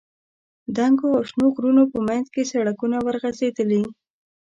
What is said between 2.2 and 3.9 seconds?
کې سړکونه ورغځېدلي.